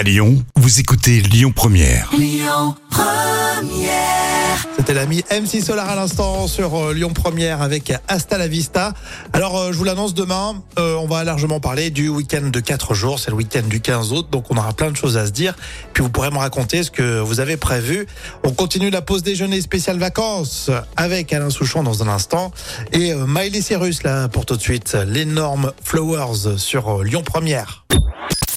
À 0.00 0.02
Lyon, 0.02 0.42
vous 0.56 0.80
écoutez 0.80 1.20
Lyon 1.20 1.52
Première. 1.54 2.08
C'était 4.78 4.94
l'ami 4.94 5.22
MC 5.30 5.62
Solar 5.62 5.90
à 5.90 5.94
l'instant 5.94 6.48
sur 6.48 6.74
euh, 6.74 6.94
Lyon 6.94 7.10
Première 7.10 7.60
avec 7.60 7.92
Hasta 8.08 8.38
la 8.38 8.48
Vista. 8.48 8.94
Alors, 9.34 9.58
euh, 9.58 9.72
je 9.72 9.76
vous 9.76 9.84
l'annonce 9.84 10.14
demain, 10.14 10.62
euh, 10.78 10.94
on 10.94 11.06
va 11.06 11.22
largement 11.22 11.60
parler 11.60 11.90
du 11.90 12.08
week-end 12.08 12.48
de 12.50 12.60
4 12.60 12.94
jours. 12.94 13.18
C'est 13.18 13.30
le 13.30 13.36
week-end 13.36 13.64
du 13.68 13.82
15 13.82 14.12
août, 14.12 14.28
donc 14.32 14.46
on 14.48 14.56
aura 14.56 14.72
plein 14.72 14.90
de 14.90 14.96
choses 14.96 15.18
à 15.18 15.26
se 15.26 15.32
dire. 15.32 15.54
Puis 15.92 16.02
vous 16.02 16.08
pourrez 16.08 16.30
me 16.30 16.38
raconter 16.38 16.82
ce 16.82 16.90
que 16.90 17.20
vous 17.20 17.40
avez 17.40 17.58
prévu. 17.58 18.06
On 18.42 18.52
continue 18.52 18.88
la 18.88 19.02
pause 19.02 19.22
déjeuner 19.22 19.60
spéciale 19.60 19.98
vacances 19.98 20.70
avec 20.96 21.30
Alain 21.34 21.50
Souchon 21.50 21.82
dans 21.82 22.02
un 22.02 22.08
instant. 22.08 22.52
Et 22.94 23.12
Miley 23.12 23.60
Cyrus, 23.60 24.02
là, 24.02 24.28
pour 24.28 24.46
tout 24.46 24.56
de 24.56 24.62
suite, 24.62 24.96
l'énorme 25.06 25.72
Flowers 25.84 26.56
sur 26.56 27.04
Lyon 27.04 27.22
Première. 27.22 27.84